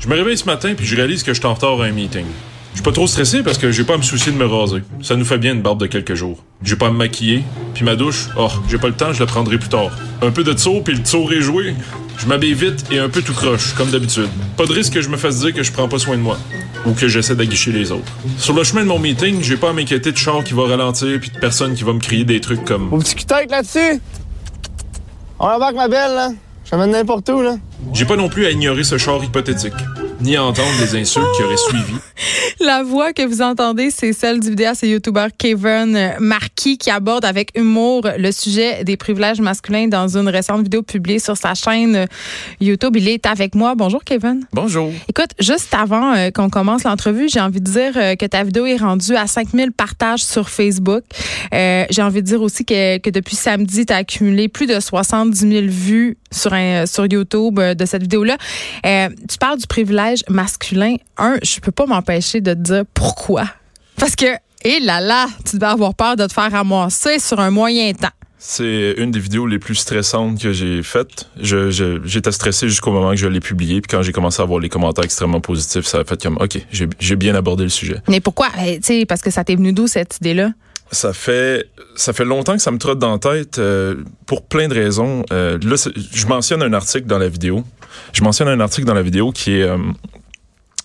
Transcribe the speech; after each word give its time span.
Je 0.00 0.08
me 0.08 0.14
réveille 0.14 0.36
ce 0.36 0.44
matin 0.44 0.74
puis 0.76 0.86
je 0.86 0.96
réalise 0.96 1.22
que 1.22 1.32
je 1.32 1.38
suis 1.38 1.46
en 1.46 1.54
retard 1.54 1.80
à 1.80 1.84
un 1.84 1.92
meeting. 1.92 2.26
Je 2.72 2.78
suis 2.78 2.84
pas 2.84 2.92
trop 2.92 3.06
stressé 3.06 3.42
parce 3.42 3.56
que 3.58 3.72
j'ai 3.72 3.84
pas 3.84 3.94
à 3.94 3.96
me 3.96 4.02
soucier 4.02 4.32
de 4.32 4.36
me 4.36 4.44
raser. 4.44 4.82
Ça 5.02 5.16
nous 5.16 5.24
fait 5.24 5.38
bien 5.38 5.54
une 5.54 5.62
barbe 5.62 5.80
de 5.80 5.86
quelques 5.86 6.14
jours. 6.14 6.44
J'ai 6.62 6.76
pas 6.76 6.88
à 6.88 6.90
me 6.90 6.96
maquiller, 6.98 7.42
puis 7.72 7.84
ma 7.84 7.96
douche, 7.96 8.28
oh, 8.36 8.48
j'ai 8.68 8.76
pas 8.76 8.88
le 8.88 8.94
temps, 8.94 9.12
je 9.12 9.20
la 9.20 9.26
prendrai 9.26 9.56
plus 9.56 9.70
tard. 9.70 9.90
Un 10.20 10.30
peu 10.30 10.44
de 10.44 10.52
tour 10.52 10.84
puis 10.84 10.94
le 10.94 11.02
tour 11.02 11.32
est 11.32 11.40
joué. 11.40 11.74
Je 12.18 12.26
m'habille 12.26 12.54
vite 12.54 12.84
et 12.90 12.98
un 12.98 13.08
peu 13.08 13.22
tout 13.22 13.32
croche, 13.32 13.74
comme 13.74 13.90
d'habitude. 13.90 14.28
Pas 14.56 14.66
de 14.66 14.72
risque 14.72 14.92
que 14.92 15.00
je 15.00 15.08
me 15.08 15.16
fasse 15.16 15.40
dire 15.40 15.54
que 15.54 15.62
je 15.62 15.72
prends 15.72 15.88
pas 15.88 15.98
soin 15.98 16.16
de 16.16 16.22
moi 16.22 16.38
ou 16.84 16.92
que 16.92 17.08
j'essaie 17.08 17.34
d'aguicher 17.34 17.72
les 17.72 17.92
autres. 17.92 18.12
Sur 18.38 18.54
le 18.54 18.62
chemin 18.62 18.82
de 18.82 18.88
mon 18.88 18.98
meeting, 18.98 19.42
j'ai 19.42 19.56
pas 19.56 19.70
à 19.70 19.72
m'inquiéter 19.72 20.12
de 20.12 20.16
char 20.16 20.44
qui 20.44 20.52
va 20.52 20.66
ralentir 20.66 21.18
puis 21.20 21.30
de 21.30 21.38
personne 21.38 21.74
qui 21.74 21.82
va 21.82 21.92
me 21.92 22.00
crier 22.00 22.24
des 22.24 22.40
trucs 22.40 22.64
comme 22.64 22.92
Au 22.92 22.98
petit 22.98 23.14
cul-tête 23.14 23.50
là-dessus. 23.50 24.00
On 25.38 25.46
embarque 25.46 25.76
ma 25.76 25.88
belle, 25.88 26.14
là. 26.14 26.28
Je 26.66 26.70
t'amène 26.72 26.90
n'importe 26.90 27.28
où, 27.28 27.42
là. 27.42 27.58
J'ai 27.92 28.04
pas 28.04 28.16
non 28.16 28.28
plus 28.28 28.44
à 28.44 28.50
ignorer 28.50 28.82
ce 28.82 28.98
char 28.98 29.22
hypothétique, 29.22 29.72
ni 30.20 30.38
entendre 30.38 30.68
les 30.80 31.00
insultes 31.00 31.26
qui 31.36 31.42
auraient 31.42 31.56
suivi. 31.56 31.94
La 32.60 32.82
voix 32.82 33.12
que 33.12 33.22
vous 33.26 33.42
entendez, 33.42 33.90
c'est 33.90 34.12
celle 34.12 34.40
du 34.40 34.50
vidéaste 34.50 34.82
et 34.82 34.88
youtubeur 34.88 35.28
Kevin 35.36 36.14
Marquis 36.18 36.78
qui 36.78 36.90
aborde 36.90 37.24
avec 37.24 37.50
humour 37.54 38.08
le 38.18 38.32
sujet 38.32 38.82
des 38.84 38.96
privilèges 38.96 39.40
masculins 39.40 39.88
dans 39.88 40.16
une 40.16 40.28
récente 40.28 40.62
vidéo 40.62 40.82
publiée 40.82 41.18
sur 41.18 41.36
sa 41.36 41.54
chaîne 41.54 42.06
YouTube. 42.60 42.96
Il 42.96 43.08
est 43.08 43.26
avec 43.26 43.54
moi. 43.54 43.74
Bonjour 43.74 44.02
Kevin. 44.04 44.46
Bonjour. 44.52 44.90
Écoute, 45.08 45.30
juste 45.38 45.74
avant 45.74 46.14
euh, 46.14 46.30
qu'on 46.30 46.48
commence 46.48 46.84
l'entrevue, 46.84 47.28
j'ai 47.28 47.40
envie 47.40 47.60
de 47.60 47.70
dire 47.70 47.92
euh, 47.96 48.14
que 48.16 48.24
ta 48.24 48.42
vidéo 48.42 48.64
est 48.64 48.76
rendue 48.76 49.16
à 49.16 49.26
5000 49.26 49.72
partages 49.72 50.24
sur 50.24 50.48
Facebook. 50.48 51.02
Euh, 51.52 51.84
j'ai 51.90 52.02
envie 52.02 52.22
de 52.22 52.26
dire 52.26 52.40
aussi 52.40 52.64
que, 52.64 52.98
que 52.98 53.10
depuis 53.10 53.36
samedi, 53.36 53.84
tu 53.84 53.92
as 53.92 53.96
accumulé 53.96 54.48
plus 54.48 54.66
de 54.66 54.80
70 54.80 55.38
000 55.38 55.66
vues 55.68 56.16
sur, 56.32 56.54
un, 56.54 56.86
sur 56.86 57.06
YouTube 57.06 57.60
de 57.60 57.84
cette 57.84 58.02
vidéo-là. 58.02 58.38
tu 58.82 59.38
parles 59.38 59.58
du 59.58 59.66
privilège 59.66 60.05
masculin. 60.28 60.96
Un, 61.16 61.36
je 61.42 61.60
peux 61.60 61.72
pas 61.72 61.86
m'empêcher 61.86 62.40
de 62.40 62.54
te 62.54 62.58
dire 62.58 62.82
pourquoi. 62.94 63.44
Parce 63.96 64.16
que, 64.16 64.26
hé 64.64 64.80
là 64.80 65.00
là, 65.00 65.26
tu 65.48 65.56
devais 65.56 65.72
avoir 65.72 65.94
peur 65.94 66.16
de 66.16 66.26
te 66.26 66.32
faire 66.32 66.50
ramasser 66.50 67.18
sur 67.18 67.40
un 67.40 67.50
moyen 67.50 67.92
temps. 67.92 68.08
C'est 68.38 68.94
une 68.98 69.10
des 69.10 69.18
vidéos 69.18 69.46
les 69.46 69.58
plus 69.58 69.74
stressantes 69.74 70.40
que 70.40 70.52
j'ai 70.52 70.82
faites. 70.82 71.28
Je, 71.40 72.00
j'étais 72.04 72.32
stressé 72.32 72.68
jusqu'au 72.68 72.92
moment 72.92 73.10
que 73.10 73.16
je 73.16 73.26
l'ai 73.26 73.40
publié. 73.40 73.80
Puis 73.80 73.88
quand 73.90 74.02
j'ai 74.02 74.12
commencé 74.12 74.40
à 74.40 74.44
avoir 74.44 74.60
les 74.60 74.68
commentaires 74.68 75.04
extrêmement 75.04 75.40
positifs, 75.40 75.86
ça 75.86 76.00
a 76.00 76.04
fait 76.04 76.22
comme, 76.22 76.36
OK, 76.40 76.58
j'ai, 76.70 77.16
bien 77.16 77.34
abordé 77.34 77.64
le 77.64 77.70
sujet. 77.70 78.02
Mais 78.08 78.20
pourquoi? 78.20 78.48
Eh, 78.64 78.78
tu 78.78 78.86
sais, 78.86 79.06
parce 79.06 79.22
que 79.22 79.30
ça 79.30 79.42
t'est 79.42 79.56
venu 79.56 79.72
d'où 79.72 79.86
cette 79.86 80.18
idée-là? 80.18 80.50
Ça 80.92 81.12
fait 81.12 81.68
ça 81.96 82.12
fait 82.12 82.24
longtemps 82.24 82.54
que 82.54 82.62
ça 82.62 82.70
me 82.70 82.78
trotte 82.78 82.98
dans 82.98 83.12
la 83.12 83.18
tête 83.18 83.58
euh, 83.58 83.96
pour 84.26 84.46
plein 84.46 84.68
de 84.68 84.74
raisons. 84.74 85.24
Euh, 85.32 85.58
là, 85.62 85.76
je 85.76 86.26
mentionne 86.26 86.62
un 86.62 86.72
article 86.72 87.06
dans 87.06 87.18
la 87.18 87.28
vidéo. 87.28 87.64
Je 88.12 88.22
mentionne 88.22 88.48
un 88.48 88.60
article 88.60 88.86
dans 88.86 88.94
la 88.94 89.02
vidéo 89.02 89.32
qui 89.32 89.58
est 89.58 89.62
euh, 89.62 89.78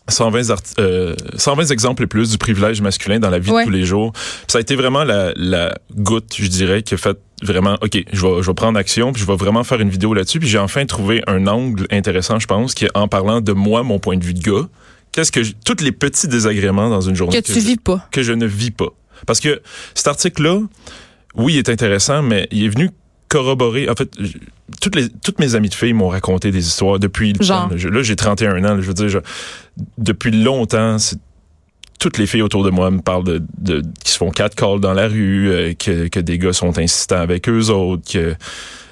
120, 0.09 0.79
euh, 0.79 1.15
120 1.35 1.71
exemples 1.71 2.03
et 2.03 2.07
plus 2.07 2.31
du 2.31 2.37
privilège 2.37 2.81
masculin 2.81 3.19
dans 3.19 3.29
la 3.29 3.39
vie 3.39 3.51
de 3.51 3.63
tous 3.63 3.69
les 3.69 3.85
jours. 3.85 4.13
ça 4.47 4.57
a 4.57 4.61
été 4.61 4.75
vraiment 4.75 5.03
la, 5.03 5.31
la 5.35 5.77
goutte, 5.95 6.35
je 6.37 6.47
dirais, 6.47 6.83
qui 6.83 6.93
a 6.93 6.97
fait 6.97 7.17
vraiment, 7.41 7.77
OK, 7.81 8.03
je 8.11 8.21
vais, 8.21 8.41
je 8.41 8.47
vais 8.47 8.53
prendre 8.53 8.77
action, 8.77 9.13
puis 9.13 9.21
je 9.21 9.27
vais 9.27 9.35
vraiment 9.35 9.63
faire 9.63 9.79
une 9.79 9.89
vidéo 9.89 10.13
là-dessus. 10.13 10.39
Puis 10.39 10.49
j'ai 10.49 10.57
enfin 10.57 10.85
trouvé 10.85 11.23
un 11.27 11.47
angle 11.47 11.87
intéressant, 11.91 12.39
je 12.39 12.47
pense, 12.47 12.73
qui 12.73 12.85
est 12.85 12.97
en 12.97 13.07
parlant 13.07 13.41
de 13.41 13.51
moi, 13.53 13.83
mon 13.83 13.99
point 13.99 14.17
de 14.17 14.23
vue 14.23 14.33
de 14.33 14.41
gars. 14.41 14.67
Qu'est-ce 15.11 15.31
que... 15.31 15.41
tous 15.65 15.83
les 15.83 15.91
petits 15.91 16.27
désagréments 16.27 16.89
dans 16.89 17.01
une 17.01 17.15
journée... 17.15 17.41
Que, 17.41 17.45
tu 17.45 17.59
vis 17.59 17.77
pas. 17.77 18.07
Que 18.11 18.23
je 18.23 18.31
ne 18.33 18.45
vis 18.45 18.71
pas. 18.71 18.93
Parce 19.25 19.39
que 19.39 19.61
cet 19.93 20.07
article-là, 20.07 20.59
oui, 21.35 21.53
il 21.53 21.57
est 21.59 21.69
intéressant, 21.69 22.21
mais 22.21 22.47
il 22.51 22.65
est 22.65 22.69
venu 22.69 22.89
corroborer. 23.31 23.89
En 23.89 23.95
fait, 23.95 24.11
toutes 24.81 24.95
les 24.95 25.09
toutes 25.09 25.39
mes 25.39 25.55
amies 25.55 25.69
de 25.69 25.73
filles 25.73 25.93
m'ont 25.93 26.09
raconté 26.09 26.51
des 26.51 26.67
histoires 26.67 26.99
depuis. 26.99 27.33
Genre? 27.39 27.69
Là, 27.71 28.01
j'ai 28.01 28.15
31 28.15 28.63
ans. 28.65 28.81
je 28.81 28.87
veux 28.87 28.93
dire, 28.93 29.21
depuis 29.97 30.31
longtemps, 30.31 30.97
toutes 31.99 32.17
les 32.17 32.25
filles 32.25 32.41
autour 32.41 32.63
de 32.63 32.69
moi 32.69 32.91
me 32.91 32.99
parlent 32.99 33.23
de, 33.23 33.41
de 33.57 33.83
qui 34.03 34.11
se 34.11 34.17
font 34.17 34.31
quatre 34.31 34.55
calls 34.55 34.81
dans 34.81 34.93
la 34.93 35.07
rue, 35.07 35.49
euh, 35.49 35.73
que, 35.73 36.07
que 36.09 36.19
des 36.19 36.37
gars 36.37 36.53
sont 36.53 36.77
insistants 36.77 37.21
avec 37.21 37.47
eux 37.47 37.69
autres, 37.69 38.11
que 38.11 38.35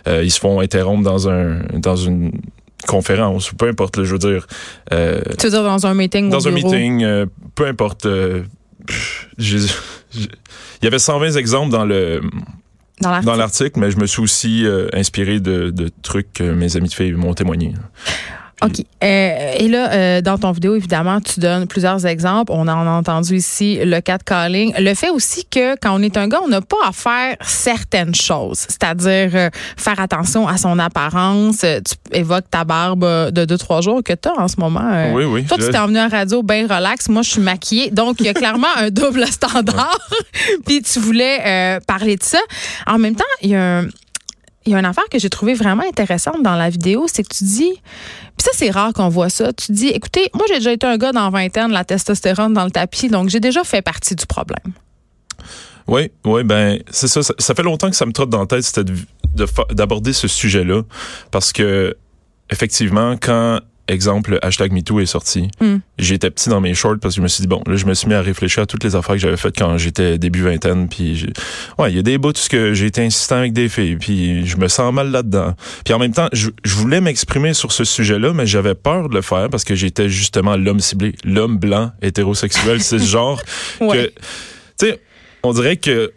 euh, 0.08 0.24
ils 0.24 0.32
se 0.32 0.40
font 0.40 0.62
interrompre 0.62 1.04
dans 1.04 1.28
un 1.28 1.60
dans 1.74 1.98
une 1.98 2.32
conférence 2.88 3.52
ou 3.52 3.58
peu 3.58 3.68
importe. 3.68 4.04
je 4.04 4.14
veux 4.14 4.20
dire. 4.20 4.48
Euh, 4.94 5.20
tu 5.38 5.48
veux 5.48 5.52
dire 5.52 5.64
dans 5.64 5.86
un 5.86 5.94
meeting 5.94 6.30
Dans 6.30 6.48
un 6.48 6.52
meeting, 6.52 7.06
peu 7.56 7.68
importe. 7.68 8.08
Il 9.38 9.68
y 10.84 10.88
avait 10.88 11.00
120 11.00 11.36
exemples 11.38 11.72
dans 11.72 11.86
le 11.86 12.22
dans 13.02 13.36
l'article, 13.36 13.80
mais 13.80 13.92
je 13.92 13.98
me 13.98 14.06
suis 14.06 14.22
aussi 14.22 14.66
euh, 14.66 14.90
inspiré 14.92 15.40
de, 15.40 15.70
de, 15.70 15.90
trucs 16.02 16.34
que 16.34 16.44
mes 16.44 16.76
amis 16.76 16.90
de 16.90 16.94
filles 16.94 17.14
m'ont 17.14 17.34
témoigné. 17.34 17.74
OK. 18.62 18.84
Euh, 19.04 19.54
et 19.58 19.68
là, 19.70 19.92
euh, 19.92 20.22
dans 20.22 20.38
ton 20.38 20.52
vidéo, 20.52 20.76
évidemment, 20.76 21.22
tu 21.22 21.40
donnes 21.40 21.68
plusieurs 21.68 22.06
exemples. 22.06 22.52
On 22.54 22.68
en 22.68 22.88
a 22.88 22.92
entendu 22.92 23.36
ici 23.36 23.80
le 23.82 24.02
cat 24.02 24.18
calling. 24.20 24.74
Le 24.78 24.94
fait 24.94 25.10
aussi 25.10 25.46
que 25.46 25.76
quand 25.80 25.98
on 25.98 26.02
est 26.02 26.18
un 26.18 26.28
gars, 26.28 26.40
on 26.44 26.50
n'a 26.50 26.62
pas 26.62 26.78
à 26.86 26.92
faire 26.92 27.36
certaines 27.42 28.14
choses, 28.14 28.60
c'est-à-dire 28.60 29.32
euh, 29.34 29.50
faire 29.78 30.00
attention 30.00 30.48
à 30.48 30.58
son 30.58 30.78
apparence. 30.78 31.60
Tu 31.60 32.18
évoques 32.18 32.50
ta 32.52 32.66
barbe 32.66 33.32
de 33.32 33.46
deux, 33.46 33.58
trois 33.58 33.82
jours 33.82 34.04
que 34.04 34.14
tu 34.14 34.28
as 34.28 34.38
en 34.38 34.48
ce 34.48 34.60
moment. 34.60 35.14
oui, 35.14 35.24
oui. 35.24 35.46
Toi, 35.46 35.58
tu 35.58 35.70
t'es 35.70 35.78
emmené 35.78 36.02
en 36.02 36.10
radio 36.10 36.44
bien 36.44 36.64
relax. 36.64 37.08
Moi, 37.08 37.22
je 37.22 37.30
suis 37.32 37.42
maquillée. 37.42 37.92
Donc, 37.92 38.18
il 38.20 38.26
y 38.26 38.30
a 38.30 38.34
clairement 38.34 38.68
un 38.78 38.90
double 38.90 39.26
standard. 39.28 39.98
Puis, 40.66 40.82
tu 40.82 41.00
voulais 41.00 41.80
parler 41.88 42.18
de 42.18 42.24
ça. 42.24 42.40
En 42.88 42.98
même 42.98 43.16
temps, 43.16 43.24
il 43.42 43.52
y 43.52 43.56
a 43.56 43.80
un 43.80 43.88
il 44.66 44.74
y 44.74 44.76
a 44.76 44.80
une 44.80 44.86
affaire 44.86 45.08
que 45.12 45.20
j'ai 45.20 45.30
trouvé 45.30 45.54
vraiment 45.54 45.84
intéressante 45.84 46.44
dans 46.44 46.56
la 46.56 46.70
vidéo, 46.70 47.06
c'est 47.08 47.24
que 47.24 47.34
tu 47.34 47.44
dis, 47.44 47.72
puis 47.74 48.44
ça 48.44 48.52
c'est 48.54 48.70
rare 48.70 48.94
qu'on 48.94 49.10
voit 49.10 49.30
ça, 49.30 49.54
tu 49.54 49.72
dis, 49.72 49.88
écoutez, 49.88 50.30
moi 50.34 50.46
j'ai 50.48 50.56
déjà 50.56 50.72
été 50.72 50.86
un 50.86 50.98
gars 50.98 51.12
dans 51.12 51.30
20 51.30 51.58
ans 51.58 51.68
la 51.68 51.86
testostérone 51.86 52.54
dans 52.54 52.66
le 52.66 52.72
tapis, 52.72 53.08
donc 53.10 53.30
j'ai 53.30 53.40
déjà 53.40 53.64
fait 53.64 53.82
partie 53.82 54.16
du 54.16 54.26
problème. 54.26 54.74
Oui, 55.88 56.12
oui, 56.26 56.44
ben 56.44 56.80
c'est 56.92 57.08
ça, 57.08 57.22
ça, 57.24 57.56
fait 57.56 57.64
longtemps 57.64 57.90
que 57.90 57.96
ça 57.96 58.06
me 58.06 58.12
trotte 58.12 58.30
dans 58.30 58.42
la 58.42 58.46
tête, 58.46 58.64
c'était 58.64 58.92
d'aborder 59.72 60.14
ce 60.14 60.28
sujet-là, 60.28 60.84
parce 61.32 61.52
que 61.52 61.96
effectivement, 62.52 63.16
quand 63.20 63.60
exemple, 63.90 64.40
hashtag 64.42 64.72
MeToo 64.72 65.00
est 65.00 65.06
sorti. 65.06 65.50
Mm. 65.60 65.78
J'étais 65.98 66.30
petit 66.30 66.50
dans 66.50 66.62
mes 66.62 66.74
shorts 66.74 66.98
parce 67.02 67.16
que 67.16 67.18
je 67.18 67.24
me 67.24 67.28
suis 67.28 67.42
dit, 67.42 67.48
bon, 67.48 67.62
là, 67.68 67.76
je 67.76 67.86
me 67.86 67.94
suis 67.94 68.08
mis 68.08 68.14
à 68.14 68.22
réfléchir 68.22 68.64
à 68.64 68.66
toutes 68.66 68.84
les 68.84 68.96
affaires 68.96 69.16
que 69.16 69.22
j'avais 69.22 69.38
faites 69.38 69.58
quand 69.58 69.78
j'étais 69.78 70.18
début 70.18 70.44
vingtaine. 70.44 70.88
Puis, 70.88 71.28
ouais, 71.78 71.92
il 71.92 71.96
y 71.96 72.00
a 72.00 72.04
des 72.04 72.18
bouts 72.18 72.34
que 72.50 72.74
j'ai 72.74 72.86
été 72.86 73.04
insistant 73.04 73.38
avec 73.38 73.54
des 73.54 73.68
filles. 73.68 73.98
Puis, 73.98 74.46
je 74.46 74.58
me 74.58 74.68
sens 74.68 74.94
mal 74.94 75.12
là-dedans. 75.12 75.56
Puis, 75.84 75.94
en 75.94 76.00
même 76.00 76.14
temps, 76.14 76.30
je, 76.34 76.50
voulais 76.66 77.02
m'exprimer 77.02 77.54
sur 77.54 77.72
ce 77.72 77.84
sujet-là, 77.84 78.34
mais 78.34 78.46
j'avais 78.46 78.76
peur 78.76 79.10
de 79.10 79.16
le 79.16 79.22
faire 79.22 79.50
parce 79.50 79.64
que 79.64 79.76
j'étais 79.76 80.08
justement 80.08 80.56
l'homme 80.56 80.80
ciblé, 80.80 81.14
l'homme 81.26 81.58
blanc, 81.58 81.92
hétérosexuel. 82.02 82.82
C'est 82.90 83.00
ce 83.00 83.08
genre 83.08 83.42
que, 83.80 84.08
tu 84.08 84.14
sais, 84.78 85.02
on 85.44 85.54
dirait 85.54 85.78
que 85.78 86.14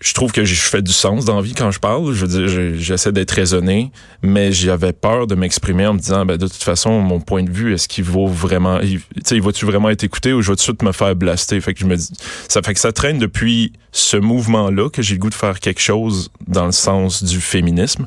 je 0.00 0.14
trouve 0.14 0.32
que 0.32 0.44
je 0.44 0.54
fais 0.54 0.80
du 0.80 0.92
sens 0.92 1.26
dans 1.26 1.36
la 1.36 1.42
vie 1.42 1.54
quand 1.54 1.70
je 1.70 1.78
parle. 1.78 2.12
Je 2.14 2.24
veux 2.24 2.48
dire, 2.48 2.74
j'essaie 2.78 3.12
d'être 3.12 3.32
raisonné, 3.32 3.92
mais 4.22 4.50
j'avais 4.50 4.94
peur 4.94 5.26
de 5.26 5.34
m'exprimer 5.34 5.86
en 5.86 5.94
me 5.94 5.98
disant, 5.98 6.24
ben, 6.24 6.38
de 6.38 6.46
toute 6.46 6.62
façon, 6.62 7.00
mon 7.00 7.20
point 7.20 7.42
de 7.42 7.50
vue, 7.50 7.74
est-ce 7.74 7.86
qu'il 7.86 8.04
vaut 8.04 8.26
vraiment, 8.26 8.80
sais, 9.24 9.36
il 9.36 9.42
va-tu 9.42 9.66
vraiment 9.66 9.90
être 9.90 10.02
écouté 10.02 10.32
ou 10.32 10.40
je 10.40 10.50
vais 10.50 10.56
tout 10.56 10.60
de 10.60 10.62
suite 10.62 10.82
me 10.82 10.92
faire 10.92 11.14
blaster? 11.14 11.60
Fait 11.60 11.74
que 11.74 11.80
je 11.80 11.86
me 11.86 11.96
dis, 11.96 12.08
ça 12.48 12.62
fait 12.62 12.72
que 12.72 12.80
ça 12.80 12.92
traîne 12.92 13.18
depuis 13.18 13.72
ce 13.92 14.16
mouvement-là 14.16 14.88
que 14.88 15.02
j'ai 15.02 15.14
le 15.14 15.20
goût 15.20 15.30
de 15.30 15.34
faire 15.34 15.60
quelque 15.60 15.80
chose 15.80 16.30
dans 16.46 16.66
le 16.66 16.72
sens 16.72 17.22
du 17.22 17.40
féminisme, 17.40 18.06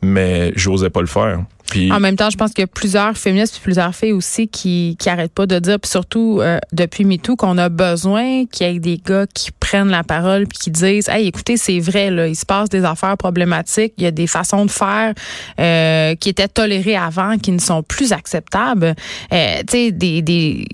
mais 0.00 0.52
j'osais 0.54 0.90
pas 0.90 1.00
le 1.00 1.06
faire. 1.06 1.40
En 1.90 2.00
même 2.00 2.16
temps, 2.16 2.30
je 2.30 2.36
pense 2.36 2.52
qu'il 2.52 2.62
y 2.62 2.64
a 2.64 2.68
plusieurs 2.68 3.16
féministes 3.16 3.56
et 3.56 3.60
plusieurs 3.60 3.94
filles 3.94 4.12
aussi 4.12 4.48
qui 4.48 4.96
qui 4.98 5.08
arrêtent 5.08 5.32
pas 5.32 5.46
de 5.46 5.58
dire, 5.58 5.78
puis 5.80 5.90
surtout 5.90 6.38
euh, 6.40 6.58
depuis 6.72 7.04
MeToo, 7.04 7.36
qu'on 7.36 7.58
a 7.58 7.68
besoin 7.68 8.46
qu'il 8.46 8.66
y 8.66 8.70
ait 8.70 8.78
des 8.78 8.98
gars 8.98 9.26
qui 9.26 9.50
prennent 9.52 9.88
la 9.88 10.04
parole 10.04 10.46
puis 10.46 10.58
qui 10.58 10.70
disent, 10.70 11.08
hey, 11.08 11.26
écoutez, 11.26 11.56
c'est 11.56 11.80
vrai 11.80 12.10
là, 12.10 12.28
il 12.28 12.36
se 12.36 12.46
passe 12.46 12.68
des 12.68 12.84
affaires 12.84 13.16
problématiques, 13.16 13.94
il 13.98 14.04
y 14.04 14.06
a 14.06 14.10
des 14.10 14.26
façons 14.26 14.66
de 14.66 14.70
faire 14.70 15.14
euh, 15.60 16.14
qui 16.16 16.28
étaient 16.28 16.48
tolérées 16.48 16.96
avant, 16.96 17.38
qui 17.38 17.52
ne 17.52 17.60
sont 17.60 17.82
plus 17.82 18.12
acceptables. 18.12 18.94
Euh, 19.32 19.58
tu 19.60 19.64
sais, 19.68 19.92
des, 19.92 20.22
des, 20.22 20.66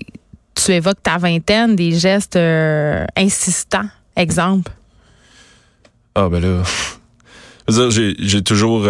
tu 0.55 0.71
évoques 0.71 1.01
ta 1.03 1.17
vingtaine, 1.17 1.75
des 1.75 1.91
gestes 1.91 2.37
insistants, 3.15 3.87
exemple. 4.15 4.71
Ah 6.15 6.27
ben 6.29 6.41
là, 6.41 6.63
j'ai 7.89 8.41
toujours 8.41 8.85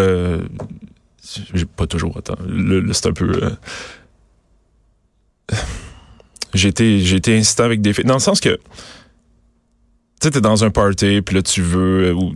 j'ai 1.53 1.65
pas 1.65 1.87
toujours 1.87 2.19
le, 2.47 2.93
c'est 2.93 3.07
un 3.07 3.13
peu 3.13 3.29
euh, 3.29 3.49
j'ai 6.53 6.69
été 6.69 7.15
été 7.15 7.37
insistant 7.37 7.63
avec 7.63 7.81
des 7.81 7.93
filles. 7.93 8.05
Dans 8.05 8.15
le 8.15 8.19
sens 8.19 8.39
que 8.39 8.49
tu 8.49 8.57
sais 10.23 10.31
t'es 10.31 10.41
dans 10.41 10.63
un 10.63 10.69
party 10.69 11.21
puis 11.21 11.35
là 11.35 11.41
tu 11.41 11.61
veux 11.61 12.09
euh, 12.09 12.13
ou 12.13 12.33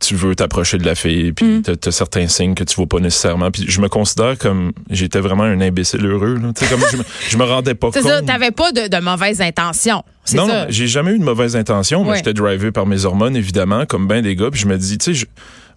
tu, 0.00 0.14
veux 0.14 0.34
t'approcher 0.34 0.78
de 0.78 0.86
la 0.86 0.94
fille 0.94 1.32
puis 1.32 1.58
mm. 1.58 1.62
t'as 1.62 1.88
as 1.88 1.90
certains 1.90 2.28
signes 2.28 2.54
que 2.54 2.64
tu 2.64 2.76
vois 2.76 2.86
pas 2.86 3.00
nécessairement. 3.00 3.50
Puis 3.50 3.64
je 3.68 3.80
me 3.80 3.88
considère 3.88 4.38
comme 4.38 4.72
j'étais 4.90 5.20
vraiment 5.20 5.44
un 5.44 5.60
imbécile 5.60 6.04
heureux 6.04 6.34
là. 6.34 6.52
Comme 6.68 6.80
je 6.90 6.96
me, 6.96 7.02
je 7.28 7.36
me 7.36 7.44
rendais 7.44 7.74
pas 7.74 7.88
compte 7.88 8.02
c'est 8.02 8.08
ça 8.08 8.22
t'avais 8.22 8.52
pas 8.52 8.72
de, 8.72 8.88
de 8.88 9.02
mauvaises 9.02 9.40
intentions 9.40 10.04
non, 10.34 10.46
non 10.46 10.66
j'ai 10.68 10.86
jamais 10.86 11.12
eu 11.12 11.18
de 11.18 11.24
mauvaises 11.24 11.56
intentions 11.56 12.04
moi 12.04 12.16
j'étais 12.16 12.34
drivé 12.34 12.70
par 12.70 12.86
mes 12.86 13.04
hormones 13.04 13.36
évidemment 13.36 13.86
comme 13.86 14.06
ben 14.06 14.22
des 14.22 14.36
gars 14.36 14.50
puis 14.50 14.60
je 14.60 14.66
me 14.66 14.76
dis 14.76 14.98
tu 14.98 15.14
sais 15.14 15.26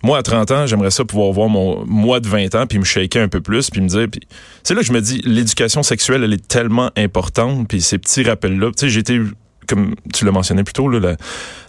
Moi, 0.03 0.17
à 0.17 0.23
30 0.23 0.51
ans, 0.51 0.67
j'aimerais 0.67 0.91
ça 0.91 1.05
pouvoir 1.05 1.31
voir 1.31 1.49
mon 1.49 1.85
moi 1.85 2.19
de 2.19 2.27
20 2.27 2.55
ans, 2.55 2.65
puis 2.67 2.79
me 2.79 2.83
shaker 2.83 3.23
un 3.23 3.27
peu 3.27 3.41
plus, 3.41 3.69
puis 3.69 3.81
me 3.81 3.87
dire... 3.87 4.07
Puis 4.11 4.21
c'est 4.63 4.73
là 4.73 4.81
que 4.81 4.87
je 4.87 4.93
me 4.93 5.01
dis, 5.01 5.21
l'éducation 5.23 5.83
sexuelle, 5.83 6.23
elle 6.23 6.33
est 6.33 6.47
tellement 6.47 6.91
importante, 6.95 7.67
puis 7.67 7.81
ces 7.81 7.97
petits 7.97 8.23
rappels-là... 8.23 8.71
Tu 8.71 8.85
sais, 8.85 8.89
j'étais 8.89 9.19
comme 9.67 9.95
tu 10.13 10.25
l'as 10.25 10.31
mentionné 10.31 10.63
plus 10.63 10.73
tôt, 10.73 10.89
là, 10.89 11.15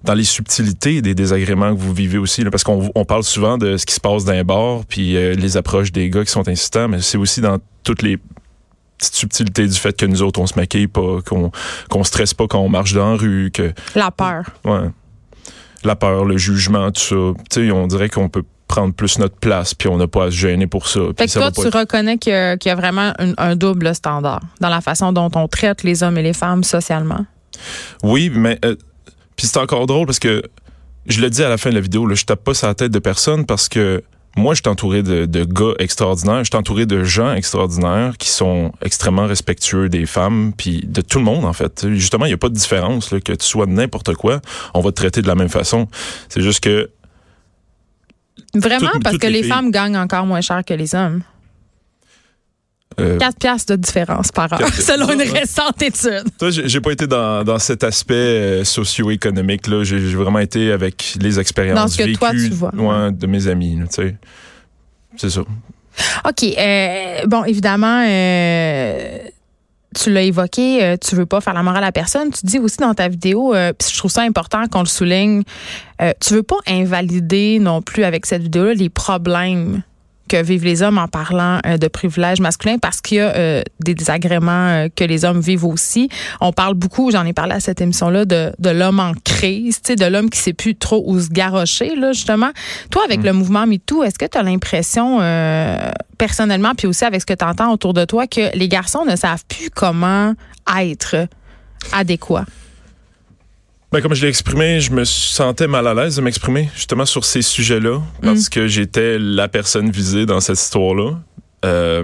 dans 0.02 0.14
les 0.14 0.24
subtilités 0.24 1.02
des 1.02 1.14
désagréments 1.14 1.74
que 1.74 1.80
vous 1.80 1.92
vivez 1.92 2.18
aussi, 2.18 2.42
là, 2.42 2.50
parce 2.50 2.64
qu'on 2.64 2.90
on 2.94 3.04
parle 3.04 3.22
souvent 3.22 3.58
de 3.58 3.76
ce 3.76 3.86
qui 3.86 3.94
se 3.94 4.00
passe 4.00 4.24
dans 4.24 4.32
les 4.32 4.42
bars, 4.42 4.80
puis 4.88 5.16
euh, 5.16 5.34
les 5.34 5.56
approches 5.56 5.92
des 5.92 6.10
gars 6.10 6.24
qui 6.24 6.32
sont 6.32 6.48
insistants, 6.48 6.88
mais 6.88 7.00
c'est 7.00 7.18
aussi 7.18 7.40
dans 7.40 7.58
toutes 7.84 8.02
les 8.02 8.18
petites 8.98 9.14
subtilités 9.14 9.66
du 9.66 9.78
fait 9.78 9.96
que 9.96 10.06
nous 10.06 10.22
autres, 10.22 10.40
on 10.40 10.46
se 10.46 10.54
maquille 10.56 10.88
pas, 10.88 11.20
qu'on 11.24 11.50
qu'on 11.88 12.04
stresse 12.04 12.34
pas 12.34 12.46
quand 12.48 12.60
on 12.60 12.68
marche 12.68 12.92
dans 12.92 13.12
la 13.12 13.16
rue, 13.16 13.50
que... 13.52 13.72
La 13.94 14.10
peur. 14.10 14.46
Ouais. 14.64 14.88
La 15.84 15.96
peur, 15.96 16.24
le 16.24 16.36
jugement, 16.36 16.90
tout 16.92 17.00
ça. 17.00 17.40
Tu 17.50 17.66
sais, 17.66 17.72
on 17.72 17.86
dirait 17.86 18.08
qu'on 18.08 18.28
peut 18.28 18.44
prendre 18.68 18.94
plus 18.94 19.18
notre 19.18 19.36
place, 19.36 19.74
puis 19.74 19.88
on 19.88 19.96
n'a 19.98 20.06
pas 20.06 20.24
à 20.26 20.30
se 20.30 20.36
gêner 20.36 20.66
pour 20.66 20.88
ça. 20.88 21.00
Fait 21.18 21.26
que 21.26 21.30
ça 21.30 21.40
toi, 21.40 21.50
tu 21.50 21.66
être- 21.68 21.78
reconnais 21.80 22.16
qu'il 22.18 22.32
y, 22.32 22.36
a- 22.36 22.56
qu'il 22.56 22.70
y 22.70 22.72
a 22.72 22.74
vraiment 22.74 23.12
un, 23.18 23.32
un 23.36 23.54
double 23.56 23.94
standard 23.94 24.40
dans 24.60 24.68
la 24.70 24.80
façon 24.80 25.12
dont 25.12 25.30
on 25.34 25.46
traite 25.48 25.82
les 25.82 26.02
hommes 26.02 26.16
et 26.16 26.22
les 26.22 26.32
femmes 26.32 26.64
socialement? 26.64 27.26
Oui, 28.02 28.30
mais 28.34 28.58
euh, 28.64 28.76
puis 29.36 29.46
c'est 29.46 29.58
encore 29.58 29.86
drôle 29.86 30.06
parce 30.06 30.18
que 30.18 30.42
je 31.06 31.20
le 31.20 31.28
dis 31.28 31.42
à 31.42 31.48
la 31.50 31.58
fin 31.58 31.68
de 31.70 31.74
la 31.74 31.80
vidéo, 31.82 32.06
là, 32.06 32.14
je 32.14 32.24
tape 32.24 32.44
pas 32.44 32.54
sur 32.54 32.66
la 32.68 32.74
tête 32.74 32.92
de 32.92 32.98
personne 32.98 33.44
parce 33.44 33.68
que 33.68 34.02
moi, 34.36 34.54
je 34.54 34.60
suis 34.62 34.68
entouré 34.70 35.02
de, 35.02 35.26
de 35.26 35.44
gars 35.44 35.74
extraordinaires, 35.78 36.38
je 36.44 36.50
suis 36.50 36.56
entouré 36.56 36.86
de 36.86 37.04
gens 37.04 37.34
extraordinaires 37.34 38.14
qui 38.18 38.28
sont 38.30 38.72
extrêmement 38.82 39.26
respectueux 39.26 39.88
des 39.90 40.06
femmes, 40.06 40.52
puis 40.56 40.84
de 40.86 41.02
tout 41.02 41.18
le 41.18 41.24
monde 41.24 41.44
en 41.44 41.52
fait. 41.52 41.86
Justement, 41.92 42.24
il 42.24 42.28
n'y 42.28 42.34
a 42.34 42.38
pas 42.38 42.48
de 42.48 42.54
différence 42.54 43.10
là, 43.12 43.20
que 43.20 43.32
tu 43.32 43.46
sois 43.46 43.66
n'importe 43.66 44.14
quoi, 44.14 44.40
on 44.74 44.80
va 44.80 44.90
te 44.90 44.96
traiter 44.96 45.20
de 45.22 45.26
la 45.28 45.34
même 45.34 45.48
façon. 45.50 45.86
C'est 46.28 46.40
juste 46.42 46.60
que 46.60 46.90
Vraiment, 48.54 48.90
Toutes- 48.92 49.02
parce 49.02 49.12
toutes 49.14 49.22
que 49.22 49.26
les 49.28 49.32
les, 49.34 49.42
filles. 49.42 49.50
femmes 49.50 49.70
gagnent 49.70 49.96
encore 49.96 50.26
moins 50.26 50.40
cher 50.42 50.62
que 50.64 50.74
les 50.74 50.94
hommes. 50.94 51.22
Euh, 53.00 53.18
4 53.18 53.36
piastres 53.38 53.72
de 53.72 53.76
différence 53.76 54.30
par 54.32 54.52
heure, 54.52 54.68
selon 54.74 55.10
une 55.12 55.22
récente 55.22 55.80
étude. 55.82 56.24
Toi, 56.38 56.50
j'ai 56.50 56.80
pas 56.80 56.92
été 56.92 57.06
dans, 57.06 57.44
dans 57.44 57.58
cet 57.58 57.84
aspect 57.84 58.14
euh, 58.14 58.64
socio-économique 58.64 59.66
là. 59.66 59.84
J'ai 59.84 60.00
j'ai 60.00 60.16
vraiment 60.16 60.38
été 60.40 60.72
avec 60.72 61.16
les 61.20 61.38
expériences 61.38 61.76
Dans 61.76 61.88
ce 61.88 61.98
que 61.98 62.02
vécues 62.04 62.18
toi, 62.18 62.30
tu 62.32 62.48
vois. 62.50 62.74
ouais, 62.74 63.12
de 63.12 63.26
mes 63.26 63.46
amis. 63.48 63.76
là, 63.76 63.86
Tu 63.86 63.94
sais, 63.94 64.16
c'est 65.16 65.30
ça. 65.30 65.40
OK. 66.26 66.42
euh, 66.58 67.26
bon, 67.26 67.44
évidemment, 67.44 68.04
euh, 68.08 69.18
tu 69.94 70.10
l'as 70.10 70.22
évoqué, 70.22 70.82
euh, 70.82 70.96
tu 70.96 71.14
veux 71.14 71.26
pas 71.26 71.40
faire 71.40 71.52
la 71.54 71.62
morale 71.62 71.84
à 71.84 71.92
personne. 71.92 72.30
Tu 72.30 72.46
dis 72.46 72.58
aussi 72.58 72.78
dans 72.78 72.94
ta 72.94 73.08
vidéo, 73.08 73.54
euh, 73.54 73.72
puis 73.78 73.88
je 73.92 73.98
trouve 73.98 74.10
ça 74.10 74.22
important 74.22 74.66
qu'on 74.68 74.80
le 74.80 74.86
souligne, 74.86 75.42
euh, 76.00 76.12
tu 76.20 76.34
veux 76.34 76.42
pas 76.42 76.56
invalider 76.66 77.58
non 77.58 77.82
plus 77.82 78.04
avec 78.04 78.24
cette 78.26 78.42
vidéo-là 78.42 78.74
les 78.74 78.88
problèmes 78.88 79.82
que 80.32 80.42
vivent 80.42 80.64
les 80.64 80.82
hommes 80.82 80.96
en 80.96 81.08
parlant 81.08 81.60
euh, 81.66 81.76
de 81.76 81.88
privilèges 81.88 82.40
masculins 82.40 82.78
parce 82.78 83.02
qu'il 83.02 83.18
y 83.18 83.20
a 83.20 83.36
euh, 83.36 83.62
des 83.80 83.94
désagréments 83.94 84.68
euh, 84.68 84.88
que 84.94 85.04
les 85.04 85.26
hommes 85.26 85.40
vivent 85.40 85.66
aussi. 85.66 86.08
On 86.40 86.52
parle 86.52 86.72
beaucoup, 86.72 87.10
j'en 87.10 87.26
ai 87.26 87.34
parlé 87.34 87.52
à 87.52 87.60
cette 87.60 87.82
émission-là, 87.82 88.24
de, 88.24 88.50
de 88.58 88.70
l'homme 88.70 88.98
en 88.98 89.12
crise, 89.24 89.82
de 89.82 90.06
l'homme 90.06 90.30
qui 90.30 90.38
sait 90.38 90.54
plus 90.54 90.74
trop 90.74 91.02
où 91.06 91.20
se 91.20 91.28
garrocher, 91.28 91.96
là, 91.96 92.12
justement. 92.12 92.50
Toi, 92.90 93.02
avec 93.04 93.22
le 93.22 93.34
mouvement 93.34 93.66
MeToo, 93.66 94.04
est-ce 94.04 94.18
que 94.18 94.24
tu 94.24 94.38
as 94.38 94.42
l'impression, 94.42 95.18
personnellement, 96.16 96.72
puis 96.74 96.86
aussi 96.86 97.04
avec 97.04 97.20
ce 97.20 97.26
que 97.26 97.34
tu 97.34 97.44
entends 97.44 97.70
autour 97.70 97.92
de 97.92 98.04
toi, 98.06 98.26
que 98.26 98.56
les 98.56 98.68
garçons 98.68 99.04
ne 99.04 99.16
savent 99.16 99.44
plus 99.46 99.68
comment 99.68 100.32
être 100.80 101.26
adéquats? 101.92 102.46
Ben, 103.92 104.00
comme 104.00 104.14
je 104.14 104.22
l'ai 104.22 104.28
exprimé, 104.28 104.80
je 104.80 104.90
me 104.90 105.04
sentais 105.04 105.66
mal 105.66 105.86
à 105.86 105.92
l'aise 105.92 106.16
de 106.16 106.22
m'exprimer 106.22 106.70
justement 106.74 107.04
sur 107.04 107.26
ces 107.26 107.42
sujets-là 107.42 108.00
parce 108.22 108.48
que 108.48 108.66
j'étais 108.66 109.18
la 109.18 109.48
personne 109.48 109.90
visée 109.90 110.24
dans 110.24 110.40
cette 110.40 110.58
histoire-là. 110.58 111.18
Euh, 111.66 112.02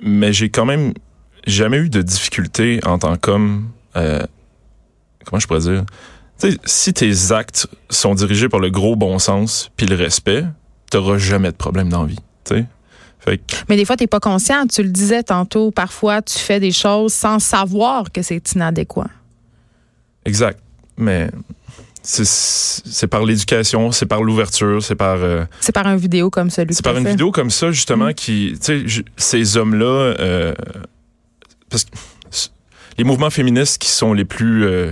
mais 0.00 0.32
j'ai 0.32 0.50
quand 0.50 0.64
même 0.64 0.94
jamais 1.48 1.78
eu 1.78 1.88
de 1.88 2.00
difficulté 2.00 2.78
en 2.84 2.98
tant 2.98 3.16
qu'homme. 3.16 3.70
euh, 3.96 4.24
comment 5.24 5.40
je 5.40 5.48
pourrais 5.48 5.60
dire? 5.60 5.84
Si 6.64 6.94
tes 6.94 7.32
actes 7.32 7.66
sont 7.90 8.14
dirigés 8.14 8.48
par 8.48 8.60
le 8.60 8.70
gros 8.70 8.94
bon 8.94 9.18
sens 9.18 9.70
puis 9.76 9.86
le 9.86 9.96
respect, 9.96 10.44
t'auras 10.90 11.18
jamais 11.18 11.50
de 11.50 11.56
problème 11.56 11.88
dans 11.88 12.02
la 12.02 12.06
vie. 12.08 12.20
Tu 12.44 12.54
sais? 12.54 12.66
Fait 13.18 13.36
que, 13.36 13.56
Mais 13.68 13.76
des 13.76 13.84
fois, 13.84 13.96
tu 13.96 14.04
n'es 14.04 14.08
pas 14.08 14.20
conscient. 14.20 14.66
Tu 14.66 14.82
le 14.82 14.88
disais 14.88 15.24
tantôt, 15.24 15.72
parfois, 15.72 16.22
tu 16.22 16.38
fais 16.38 16.60
des 16.60 16.72
choses 16.72 17.12
sans 17.12 17.38
savoir 17.40 18.10
que 18.12 18.22
c'est 18.22 18.52
inadéquat. 18.54 19.08
exact. 20.24 20.60
Mais 21.00 21.30
c'est 22.02 23.06
par 23.08 23.24
l'éducation, 23.24 23.92
c'est 23.92 24.06
par 24.06 24.22
l'ouverture, 24.22 24.82
c'est 24.82 24.94
par 24.94 25.16
euh, 25.20 25.44
C'est 25.60 25.72
par 25.74 25.86
une 25.86 25.98
vidéo 25.98 26.30
comme 26.30 26.50
celui 26.50 26.74
C'est 26.74 26.82
par 26.84 26.96
une 26.96 27.04
fait. 27.04 27.10
vidéo 27.10 27.30
comme 27.30 27.50
ça, 27.50 27.70
justement, 27.72 28.06
Mm. 28.08 28.14
qui, 28.14 28.54
tu 28.62 28.88
sais, 28.88 29.02
ces 29.16 29.56
hommes-là, 29.56 29.84
euh, 30.18 30.54
parce 31.68 31.84
que 31.84 31.90
les 32.98 33.04
mouvements 33.04 33.30
féministes 33.30 33.80
qui 33.80 33.88
sont 33.90 34.12
les 34.12 34.24
plus, 34.24 34.64
euh, 34.64 34.90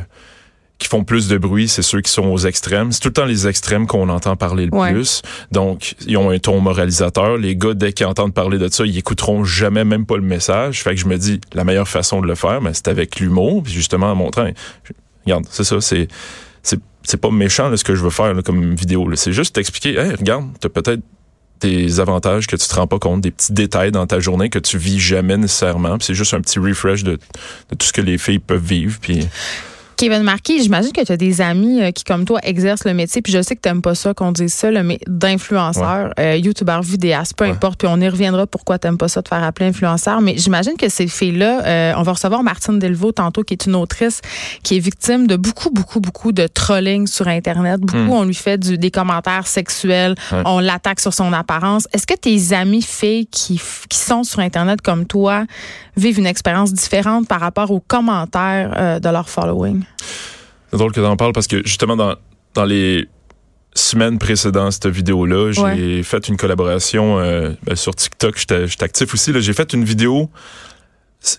qui 0.78 0.86
font 0.86 1.02
plus 1.02 1.26
de 1.28 1.36
bruit, 1.38 1.66
c'est 1.66 1.82
ceux 1.82 2.00
qui 2.00 2.12
sont 2.12 2.26
aux 2.26 2.38
extrêmes. 2.38 2.92
C'est 2.92 3.00
tout 3.00 3.08
le 3.08 3.12
temps 3.14 3.24
les 3.24 3.48
extrêmes 3.48 3.86
qu'on 3.86 4.08
entend 4.10 4.36
parler 4.36 4.66
le 4.66 4.74
Ouais. 4.74 4.92
plus. 4.92 5.22
Donc, 5.50 5.96
ils 6.06 6.16
ont 6.16 6.30
un 6.30 6.38
ton 6.38 6.60
moralisateur. 6.60 7.36
Les 7.36 7.56
gars, 7.56 7.74
dès 7.74 7.92
qu'ils 7.92 8.06
entendent 8.06 8.32
parler 8.34 8.58
de 8.58 8.68
ça, 8.68 8.84
ils 8.86 8.96
écouteront 8.96 9.42
jamais 9.44 9.84
même 9.84 10.06
pas 10.06 10.16
le 10.16 10.22
message. 10.22 10.82
Fait 10.84 10.94
que 10.94 11.00
je 11.00 11.06
me 11.06 11.18
dis, 11.18 11.40
la 11.52 11.64
meilleure 11.64 11.88
façon 11.88 12.20
de 12.20 12.26
le 12.28 12.34
faire, 12.36 12.60
ben, 12.60 12.72
c'est 12.72 12.86
avec 12.88 13.18
l'humour, 13.18 13.62
puis 13.64 13.72
justement 13.72 14.12
en 14.12 14.14
montrant, 14.14 14.48
regarde, 15.32 15.46
c'est 15.50 15.64
ça, 15.64 15.80
c'est, 15.80 16.08
c'est, 16.62 17.16
pas 17.16 17.30
méchant 17.30 17.74
ce 17.74 17.84
que 17.84 17.94
je 17.94 18.02
veux 18.02 18.10
faire 18.10 18.34
comme 18.44 18.74
vidéo. 18.74 19.08
C'est 19.14 19.32
juste 19.32 19.54
t'expliquer, 19.54 19.98
hey, 19.98 20.10
regarde, 20.14 20.46
t'as 20.60 20.68
peut-être 20.68 21.00
des 21.60 22.00
avantages 22.00 22.46
que 22.46 22.56
tu 22.56 22.68
te 22.68 22.74
rends 22.74 22.86
pas 22.86 22.98
compte, 22.98 23.20
des 23.20 23.30
petits 23.30 23.52
détails 23.52 23.90
dans 23.90 24.06
ta 24.06 24.20
journée 24.20 24.48
que 24.48 24.58
tu 24.58 24.78
vis 24.78 25.00
jamais 25.00 25.36
nécessairement. 25.36 25.96
C'est 26.00 26.14
juste 26.14 26.34
un 26.34 26.40
petit 26.40 26.58
refresh 26.58 27.02
de, 27.02 27.12
de 27.12 27.76
tout 27.76 27.86
ce 27.86 27.92
que 27.92 28.00
les 28.00 28.18
filles 28.18 28.38
peuvent 28.38 28.64
vivre. 28.64 28.98
Puis 29.00 29.26
Kevin 29.98 30.22
Marquis, 30.22 30.62
j'imagine 30.62 30.92
que 30.92 31.04
tu 31.04 31.10
as 31.10 31.16
des 31.16 31.40
amis 31.40 31.82
euh, 31.82 31.90
qui, 31.90 32.04
comme 32.04 32.24
toi, 32.24 32.38
exercent 32.44 32.84
le 32.84 32.94
métier, 32.94 33.20
puis 33.20 33.32
je 33.32 33.42
sais 33.42 33.56
que 33.56 33.60
tu 33.60 33.68
n'aimes 33.68 33.82
pas 33.82 33.96
ça 33.96 34.14
qu'on 34.14 34.30
dise 34.30 34.52
ça, 34.54 34.70
le 34.70 34.84
mais 34.84 35.00
d'influenceur, 35.08 36.12
euh, 36.20 36.36
youtubeur, 36.36 36.82
vidéaste, 36.82 37.34
peu 37.36 37.46
Ouais. 37.46 37.50
importe, 37.50 37.80
puis 37.80 37.88
on 37.90 38.00
y 38.00 38.08
reviendra 38.08 38.46
pourquoi 38.46 38.78
tu 38.78 38.86
n'aimes 38.86 38.96
pas 38.96 39.08
ça 39.08 39.22
de 39.22 39.28
faire 39.28 39.42
appeler 39.42 39.66
influenceur, 39.70 40.20
mais 40.20 40.36
j'imagine 40.38 40.74
que 40.78 40.88
ces 40.88 41.08
filles-là, 41.08 41.64
euh, 41.66 41.92
on 41.96 42.02
va 42.02 42.12
recevoir 42.12 42.44
Martine 42.44 42.78
Delvaux 42.78 43.10
tantôt, 43.10 43.42
qui 43.42 43.54
est 43.54 43.66
une 43.66 43.74
autrice 43.74 44.20
qui 44.62 44.76
est 44.76 44.78
victime 44.78 45.26
de 45.26 45.34
beaucoup, 45.34 45.70
beaucoup, 45.70 45.98
beaucoup 45.98 46.30
de 46.30 46.46
trolling 46.46 47.08
sur 47.08 47.26
Internet. 47.26 47.80
Beaucoup, 47.80 47.98
Hmm. 47.98 48.10
on 48.10 48.22
lui 48.24 48.34
fait 48.34 48.56
du, 48.56 48.78
des 48.78 48.92
commentaires 48.92 49.48
sexuels, 49.48 50.14
Ouais. 50.30 50.42
on 50.44 50.60
l'attaque 50.60 51.00
sur 51.00 51.12
son 51.12 51.32
apparence. 51.32 51.88
Est-ce 51.92 52.06
que 52.06 52.14
tes 52.14 52.52
amis 52.54 52.82
filles 52.82 53.26
qui, 53.26 53.60
qui 53.88 53.98
sont 53.98 54.22
sur 54.22 54.38
Internet 54.38 54.80
comme 54.80 55.06
toi 55.06 55.44
vivent 55.96 56.20
une 56.20 56.26
expérience 56.26 56.72
différente 56.72 57.26
par 57.26 57.40
rapport 57.40 57.72
aux 57.72 57.80
commentaires 57.80 58.72
euh, 58.76 59.00
de 59.00 59.08
leur 59.08 59.28
following? 59.28 59.82
C'est 60.70 60.76
drôle 60.76 60.92
que 60.92 61.00
t'en 61.00 61.16
parles 61.16 61.32
parce 61.32 61.46
que 61.46 61.62
justement 61.66 61.96
dans, 61.96 62.14
dans 62.54 62.64
les 62.64 63.08
semaines 63.74 64.18
précédentes 64.18 64.72
cette 64.72 64.86
vidéo-là, 64.88 65.52
j'ai 65.52 65.62
Ouais. 65.62 66.02
fait 66.02 66.28
une 66.28 66.36
collaboration 66.36 67.18
euh, 67.18 67.52
ben, 67.62 67.76
sur 67.76 67.94
TikTok. 67.94 68.36
J'étais 68.38 68.66
j'étais 68.66 68.84
actif 68.84 69.14
aussi. 69.14 69.32
J'ai 69.40 69.52
fait 69.52 69.72
une 69.72 69.84
vidéo 69.84 70.30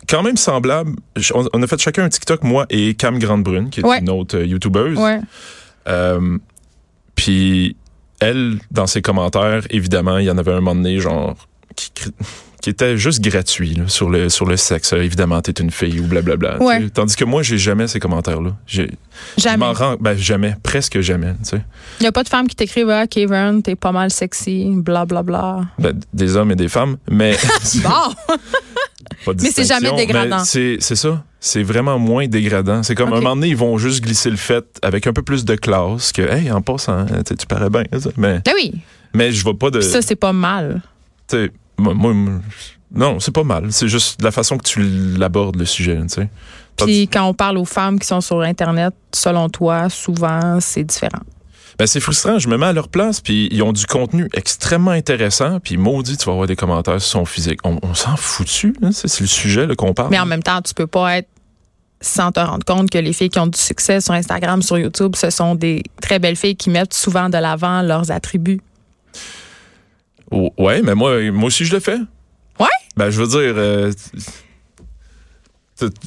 quand 0.07 0.23
même 0.23 0.37
semblable. 0.37 0.91
On, 1.33 1.63
a 1.63 1.67
fait 1.67 1.79
chacun 1.81 2.03
un 2.03 2.09
TikTok, 2.09 2.43
moi 2.43 2.65
et 2.69 2.93
Cam 2.95 3.17
Grande-Brune, 3.19 3.69
qui 3.69 3.79
est 3.81 3.85
Ouais. 3.85 3.99
une 3.99 4.09
autre 4.09 4.37
euh, 4.37 4.45
YouTubeuse. 4.45 4.97
Ouais. 4.97 5.19
Euh, 5.87 6.37
puis 7.15 7.75
elle, 8.19 8.59
dans 8.71 8.87
ses 8.87 9.01
commentaires, 9.01 9.63
évidemment, 9.69 10.17
il 10.17 10.25
y 10.25 10.31
en 10.31 10.37
avait 10.37 10.51
un 10.51 10.55
moment 10.61 10.75
donné, 10.75 10.99
genre, 10.99 11.35
qui, 11.75 11.91
qui 12.69 12.83
était 12.83 12.97
juste 12.97 13.21
gratuit 13.21 13.73
là, 13.73 13.83
sur 13.87 14.09
le 14.09 14.29
sur 14.29 14.45
le 14.45 14.55
sexe. 14.55 14.93
Euh, 14.93 15.01
évidemment, 15.01 15.41
t'es 15.41 15.51
une 15.53 15.71
fille 15.71 15.99
ou 15.99 16.03
blablabla. 16.03 16.59
Tandis 16.93 17.15
que 17.15 17.25
moi, 17.25 17.41
j'ai 17.41 17.57
jamais 17.57 17.87
ces 17.87 17.99
commentaires-là. 17.99 18.51
J'ai- 18.67 18.91
Je 19.37 19.43
Jamais. 19.43 19.57
m'en 19.57 19.73
rends, 19.73 19.95
ben 19.99 20.15
jamais, 20.15 20.55
presque 20.63 21.01
jamais. 21.01 21.33
Tu 21.43 21.49
sais. 21.49 21.61
Il 21.99 22.03
n'y 22.03 22.07
a 22.07 22.11
pas 22.11 22.23
de 22.23 22.29
femme 22.29 22.47
qui 22.47 22.55
t'écrivent 22.55 22.89
Ah, 22.89 23.05
Kevin, 23.07 23.61
t'es 23.63 23.75
pas 23.75 23.91
mal 23.91 24.11
sexy, 24.11 24.69
bla 24.75 25.05
bla 25.05 25.23
bla. 25.23 25.61
Ben, 25.79 25.99
des 26.13 26.35
hommes 26.37 26.51
et 26.51 26.55
des 26.55 26.69
femmes, 26.69 26.97
mais 27.09 27.35
Bon! 27.83 27.89
pas 29.25 29.33
de 29.33 29.41
Mais 29.41 29.49
c'est 29.51 29.65
jamais 29.65 29.91
dégradant. 29.95 30.43
C'est 30.45 30.77
c'est 30.79 30.95
ça. 30.95 31.23
C'est 31.41 31.63
vraiment 31.63 31.97
moins 31.99 32.27
dégradant. 32.27 32.83
C'est 32.83 32.95
comme 32.95 33.09
Ok. 33.09 33.17
un 33.17 33.21
moment 33.21 33.35
donné, 33.35 33.47
ils 33.49 33.57
vont 33.57 33.77
juste 33.77 34.03
glisser 34.03 34.29
le 34.29 34.35
fait 34.37 34.65
avec 34.83 35.07
un 35.07 35.13
peu 35.13 35.21
plus 35.23 35.43
de 35.45 35.55
classe 35.55 36.11
que, 36.11 36.21
hey, 36.21 36.51
en 36.51 36.61
passant, 36.61 37.05
tu 37.25 37.47
parais 37.47 37.69
bien. 37.69 37.83
ça. 37.99 38.09
Mais, 38.17 38.41
Ben 38.45 38.53
oui, 38.55 38.73
mais 39.13 39.31
je 39.31 39.41
vois 39.43 39.57
pas 39.57 39.71
de. 39.71 39.81
Ça, 39.81 40.01
c'est 40.01 40.15
pas 40.15 40.33
mal. 40.33 40.81
tu 41.27 41.37
sais, 41.37 41.51
moi, 41.79 41.93
moi, 41.93 42.13
moi, 42.13 42.39
non, 42.93 43.19
c'est 43.19 43.33
pas 43.33 43.43
mal. 43.43 43.71
C'est 43.71 43.87
juste 43.87 44.21
la 44.21 44.31
façon 44.31 44.57
que 44.57 44.63
tu 44.63 44.81
l'abordes, 45.17 45.55
le 45.55 45.65
sujet, 45.65 45.97
tu 46.01 46.09
sais. 46.09 46.29
Puis 46.77 47.07
quand 47.07 47.25
on 47.25 47.33
parle 47.33 47.57
aux 47.57 47.65
femmes 47.65 47.99
qui 47.99 48.07
sont 48.07 48.21
sur 48.21 48.41
Internet, 48.41 48.93
selon 49.13 49.49
toi, 49.49 49.89
souvent, 49.89 50.59
c'est 50.61 50.83
différent. 50.83 51.19
Ben, 51.77 51.87
c'est 51.87 51.99
frustrant. 51.99 52.39
Je 52.39 52.47
me 52.49 52.57
mets 52.57 52.67
à 52.67 52.73
leur 52.73 52.89
place, 52.89 53.21
puis 53.21 53.47
ils 53.51 53.63
ont 53.63 53.71
du 53.71 53.85
contenu 53.85 54.27
extrêmement 54.33 54.91
intéressant, 54.91 55.59
puis 55.59 55.77
maudit, 55.77 56.17
tu 56.17 56.25
vas 56.25 56.33
avoir 56.33 56.47
des 56.47 56.55
commentaires 56.55 57.01
sur 57.01 57.19
son 57.19 57.25
physique. 57.25 57.59
On, 57.63 57.79
on 57.81 57.93
s'en 57.93 58.17
fout 58.17 58.45
dessus, 58.45 58.75
hein, 58.81 58.91
c'est 58.91 59.19
le 59.21 59.27
sujet 59.27 59.67
qu'on 59.77 59.93
parle. 59.93 60.09
Mais 60.09 60.19
en 60.19 60.25
même 60.25 60.43
temps, 60.43 60.61
tu 60.61 60.73
peux 60.73 60.87
pas 60.87 61.17
être 61.17 61.29
sans 62.01 62.31
te 62.31 62.39
rendre 62.39 62.65
compte 62.65 62.89
que 62.89 62.97
les 62.97 63.13
filles 63.13 63.29
qui 63.29 63.39
ont 63.39 63.47
du 63.47 63.59
succès 63.59 64.01
sur 64.01 64.13
Instagram, 64.13 64.61
sur 64.61 64.77
YouTube, 64.77 65.15
ce 65.15 65.29
sont 65.29 65.55
des 65.55 65.83
très 66.01 66.19
belles 66.19 66.35
filles 66.35 66.55
qui 66.55 66.69
mettent 66.69 66.93
souvent 66.93 67.29
de 67.29 67.37
l'avant 67.37 67.81
leurs 67.81 68.11
attributs. 68.11 68.61
Ouais, 70.31 70.81
mais 70.81 70.95
moi, 70.95 71.19
moi 71.31 71.45
aussi, 71.47 71.65
je 71.65 71.73
le 71.73 71.79
fais. 71.79 71.97
Ouais? 72.59 72.67
Ben, 72.97 73.09
je 73.09 73.21
veux 73.21 73.27
dire, 73.27 73.53
euh, 73.57 73.91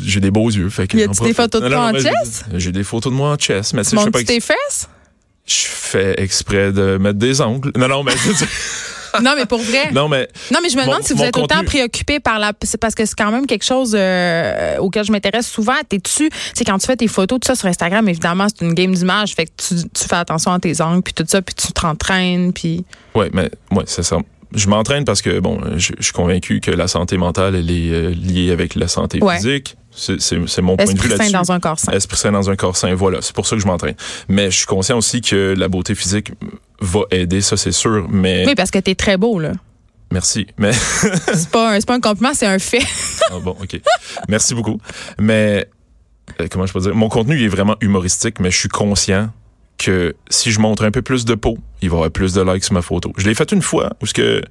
j'ai 0.03 0.21
des 0.21 0.31
beaux 0.31 0.51
yeux. 0.51 0.69
Fait 0.69 0.87
que 0.87 0.97
Y 0.97 1.03
a-tu 1.05 1.23
des 1.23 1.35
photos 1.35 1.63
de 1.63 1.69
toi 1.69 1.87
en 1.91 1.99
chess? 1.99 2.45
J'ai 2.55 2.73
des 2.73 2.85
photos 2.85 3.13
de 3.13 3.17
moi 3.17 3.31
en 3.31 3.39
chess, 3.39 3.73
mais 3.73 3.83
tu 3.85 3.91
sais, 3.91 3.97
je 3.97 4.03
fais 4.03 4.11
pas 4.11 4.19
Montres-tu 4.19 4.35
ex- 4.35 4.47
tes 4.47 4.55
fesses? 4.55 4.89
je 5.47 5.55
fais 5.67 6.15
exprès 6.23 6.73
de 6.73 6.99
mettre 6.99 7.19
des 7.19 7.41
ongles. 7.41 7.73
Non, 7.77 7.89
non, 7.89 8.03
mais 8.05 8.13
Non, 9.23 9.33
mais 9.37 9.47
pour 9.47 9.61
vrai. 9.61 9.91
non, 9.93 10.09
mais 10.09 10.29
Non, 10.51 10.59
mais 10.63 10.69
je 10.69 10.77
me 10.77 10.83
Mon- 10.83 10.89
demande 10.93 11.03
si 11.05 11.13
vous 11.13 11.23
êtes 11.23 11.37
autant 11.37 11.65
préoccupé 11.65 12.21
par 12.21 12.39
la. 12.39 12.53
C'est 12.63 12.79
parce 12.79 12.95
que 12.95 13.05
c'est 13.05 13.15
quand 13.17 13.31
même 13.31 13.47
quelque 13.47 13.65
chose 13.65 13.95
euh, 13.99 14.79
auquel 14.79 15.05
je 15.05 15.13
m'intéresse 15.13 15.47
souvent. 15.47 15.75
T'es-tu. 15.89 16.31
C'est 16.55 16.65
quand 16.65 16.79
tu 16.79 16.87
fais 16.87 16.97
tes 16.97 17.09
photos, 17.09 17.41
tout 17.41 17.47
ça 17.47 17.55
sur 17.55 17.69
Instagram, 17.69 18.09
évidemment, 18.09 18.47
c'est 18.49 18.65
une 18.65 18.75
game 18.75 18.93
d'image. 18.93 19.35
Fait 19.35 19.47
que 19.47 19.51
tu, 19.57 19.75
tu 19.89 20.09
fais 20.09 20.17
attention 20.17 20.53
à 20.53 20.59
tes 20.59 20.81
angles, 20.81 21.03
puis 21.03 21.15
tout 21.15 21.25
ça, 21.27 21.43
puis 21.43 21.55
tu 21.55 21.73
t'entraînes, 21.73 22.53
puis. 22.53 22.85
ouais, 23.15 23.31
mais 23.33 23.51
ouais, 23.71 23.85
c'est 23.87 24.03
ça. 24.03 24.17
Je 24.55 24.69
m'entraîne 24.69 25.05
parce 25.05 25.23
que 25.23 25.41
bon, 25.41 25.61
je, 25.77 25.93
je 25.99 26.03
suis 26.05 26.13
convaincu 26.13 26.61
que 26.61 26.71
la 26.71 26.89
santé 26.89 27.17
mentale 27.17 27.55
elle 27.57 27.71
est 27.71 27.91
euh, 27.91 28.11
liée 28.11 28.51
avec 28.51 28.75
la 28.75 28.89
santé 28.89 29.19
Ouais. 29.23 29.37
physique. 29.37 29.77
C'est 29.95 30.41
mon 30.63 30.77
point 30.77 30.87
de 30.87 30.91
Esprit 30.93 31.09
vue 31.09 31.11
sain 31.11 31.17
là-dessus. 31.19 31.33
dans 31.33 31.53
un 31.53 31.61
corps 31.61 31.79
sain. 31.79 31.93
Esprit 31.93 32.17
sain 32.17 32.33
dans 32.33 32.49
un 32.49 32.57
corps 32.57 32.77
sain, 32.77 32.95
voilà. 32.95 33.19
C'est 33.21 33.35
pour 33.35 33.47
ça 33.47 33.57
que 33.57 33.63
je 33.63 33.67
m'entraîne. 33.67 33.95
Mais 34.29 34.51
je 34.51 34.57
suis 34.57 34.67
conscient 34.67 34.97
aussi 34.97 35.21
que 35.21 35.55
la 35.57 35.69
beauté 35.69 35.95
physique 35.95 36.33
va 36.81 37.01
aider, 37.11 37.43
ça 37.43 37.57
c'est 37.59 37.73
sûr. 37.73 38.07
Mais 38.11 38.45
Oui, 38.47 38.55
parce 38.55 38.71
que 38.71 38.79
t'es 38.79 38.95
très 38.95 39.19
beau, 39.19 39.39
là. 39.39 39.53
merci. 40.11 40.47
Mais 40.57 40.73
C'est 41.35 41.51
pas, 41.51 41.73
un- 41.75 41.81
c'est 41.81 41.87
pas 41.87 41.95
un 41.97 42.01
compliment, 42.01 42.33
c'est 42.33 42.47
un 42.47 42.59
fait. 42.59 42.83
Ah, 43.31 43.39
bon, 43.43 43.55
ok. 43.63 43.81
Merci 44.29 44.55
beaucoup. 44.55 44.79
Mais 45.19 45.67
euh, 46.41 46.47
comment 46.51 46.65
je 46.67 46.73
peux 46.73 46.81
dire, 46.81 46.95
mon 46.95 47.11
contenu 47.11 47.37
il 47.37 47.43
est 47.45 47.49
vraiment 47.49 47.77
humoristique, 47.83 48.41
mais 48.41 48.51
je 48.51 48.59
suis 48.59 48.69
conscient 48.71 49.29
que 49.85 50.15
si 50.31 50.51
je 50.53 50.61
montre 50.61 50.85
un 50.85 50.91
peu 50.91 51.03
plus 51.03 51.25
de 51.25 51.35
peau, 51.35 51.59
il 51.83 51.89
va 51.91 51.95
y 51.95 51.99
avoir 51.99 52.11
plus 52.11 52.33
de 52.35 52.43
likes 52.43 52.65
sur 52.65 52.75
ma 52.75 52.83
photo. 52.83 53.13
Je 53.17 53.27
l'ai 53.29 53.35
fait 53.35 53.51
une 53.53 53.63
fois 53.63 53.91
où 54.03 54.07
ce 54.07 54.15
que 54.15 54.43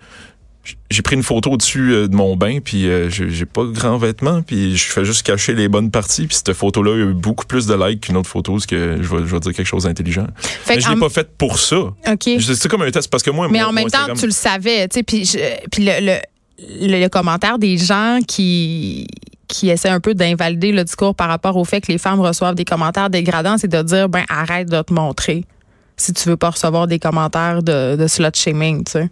j'ai 0.92 1.02
pris 1.02 1.16
une 1.16 1.24
photo 1.24 1.50
au-dessus 1.52 1.92
euh, 1.92 2.08
de 2.08 2.16
mon 2.16 2.36
bain, 2.36 2.60
puis 2.64 2.88
euh, 2.88 3.10
j'ai 3.10 3.46
pas 3.48 3.64
grand 3.66 3.98
vêtement, 3.98 4.44
puis 4.44 4.78
je 4.78 4.84
fais 4.92 5.04
juste 5.04 5.24
cacher 5.24 5.56
les 5.56 5.68
bonnes 5.68 5.90
parties, 5.90 6.28
puis 6.28 6.36
cette 6.36 6.54
photo-là 6.54 6.92
a 6.94 6.98
eu 6.98 7.14
beaucoup 7.16 7.48
plus 7.48 7.66
de 7.66 7.74
likes 7.74 8.02
qu'une 8.02 8.18
autre 8.18 8.30
photo, 8.30 8.54
parce 8.54 8.68
que 8.68 8.98
je 9.02 9.08
vais, 9.10 9.20
je 9.26 9.34
vais 9.34 9.40
dire 9.40 9.54
quelque 9.54 9.66
chose 9.66 9.86
d'intelligent. 9.86 10.28
Mais 10.70 10.80
je 10.80 10.88
l'ai 10.88 10.96
en- 10.96 11.00
pas 11.00 11.10
fait 11.10 11.28
pour 11.36 11.58
ça. 11.58 11.78
OK. 11.78 12.30
C'est 12.40 12.68
comme 12.68 12.84
un 12.84 12.92
test, 12.92 13.10
parce 13.10 13.24
que 13.24 13.32
moi, 13.32 13.48
Mais 13.50 13.60
mon- 13.62 13.70
en 13.70 13.72
même 13.74 13.86
temps, 13.90 13.98
Instagram- 14.02 14.20
tu 14.20 14.26
le 14.28 14.32
savais, 14.32 14.88
tu 14.88 15.00
sais, 15.00 15.04
puis 15.04 15.26
je- 15.26 15.68
puis 15.72 15.84
le, 15.84 15.94
le, 16.00 16.88
le- 16.88 17.00
le 17.02 17.08
commentaire 17.10 17.58
des 17.58 17.78
gens 17.78 18.20
qui 18.28 19.08
qui 19.52 19.70
essaient 19.70 19.90
un 19.90 20.00
peu 20.00 20.14
d'invalider 20.14 20.72
le 20.72 20.84
discours 20.84 21.14
par 21.16 21.28
rapport 21.30 21.58
au 21.58 21.66
fait 21.66 21.82
que 21.82 21.92
les 21.92 21.98
femmes 21.98 22.20
reçoivent 22.22 22.56
des 22.56 22.66
commentaires 22.66 23.10
dégradants, 23.10 23.58
c'est 23.58 23.68
de 23.68 23.82
dire 23.82 24.10
ben 24.10 24.24
arrête 24.30 24.70
de 24.70 24.82
te 24.82 24.94
montrer 24.94 25.46
si 25.98 26.14
tu 26.14 26.30
veux 26.30 26.38
pas 26.38 26.50
recevoir 26.50 26.88
des 26.88 27.00
commentaires 27.00 27.62
de, 27.62 27.96
de 27.96 28.08
slut 28.08 28.36
shaming, 28.36 28.84
tu 28.84 28.92
sais. 28.94 29.10